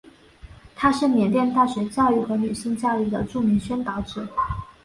[0.75, 4.27] 他是缅甸大学教育和女性教育的著名宣导者。